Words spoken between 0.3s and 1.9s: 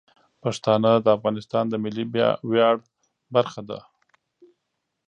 پښتانه د افغانستان د